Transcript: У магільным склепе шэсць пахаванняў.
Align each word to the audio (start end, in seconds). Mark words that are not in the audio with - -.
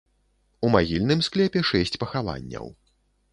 У 0.67 0.71
магільным 0.75 1.21
склепе 1.27 1.63
шэсць 1.71 1.99
пахаванняў. 2.05 2.65